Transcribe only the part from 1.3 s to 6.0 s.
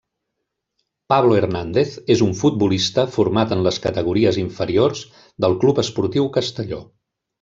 Hernández és un futbolista format en les categories inferiors del Club